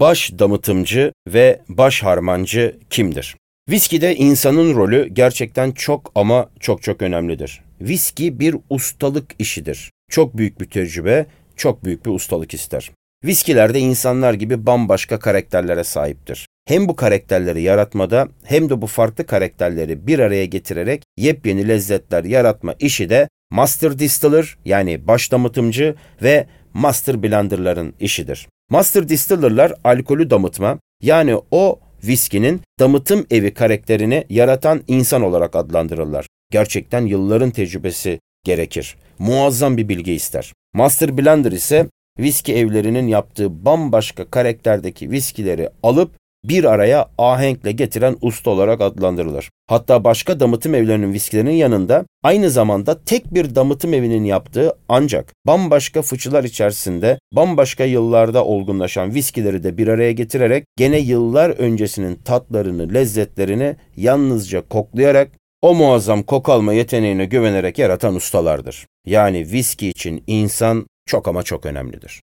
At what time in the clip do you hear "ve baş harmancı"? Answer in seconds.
1.28-2.76